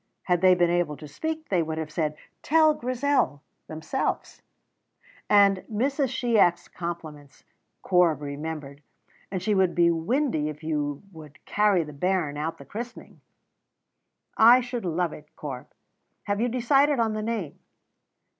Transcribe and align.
Had 0.23 0.41
they 0.41 0.55
been 0.55 0.71
able 0.71 0.97
to 0.97 1.07
speak 1.07 1.49
they 1.49 1.61
would 1.61 1.77
have 1.77 1.91
said 1.91 2.17
"Tell 2.41 2.73
Grizel" 2.73 3.43
themselves. 3.67 4.41
"And 5.29 5.57
Mrs. 5.71 6.09
Shiach's 6.09 6.67
compliments," 6.67 7.43
Corp 7.83 8.19
remembered, 8.19 8.81
"and 9.29 9.43
she 9.43 9.53
would 9.53 9.75
be 9.75 9.91
windy 9.91 10.49
if 10.49 10.63
you 10.63 11.03
would 11.11 11.37
carry 11.45 11.83
the 11.83 11.93
bairn 11.93 12.35
at 12.35 12.57
the 12.57 12.65
christening." 12.65 13.21
"I 14.35 14.59
should 14.61 14.85
love 14.85 15.13
it, 15.13 15.29
Corp! 15.35 15.71
Have 16.23 16.41
you 16.41 16.49
decided 16.49 16.97
on 16.99 17.13
the 17.13 17.21
name?" 17.21 17.59